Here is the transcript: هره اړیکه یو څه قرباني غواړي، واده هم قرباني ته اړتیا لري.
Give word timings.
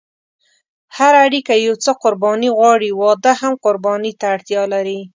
هره 0.97 1.19
اړیکه 1.27 1.53
یو 1.65 1.75
څه 1.83 1.91
قرباني 2.03 2.49
غواړي، 2.57 2.89
واده 2.93 3.31
هم 3.41 3.53
قرباني 3.63 4.11
ته 4.19 4.25
اړتیا 4.35 4.63
لري. 4.73 4.99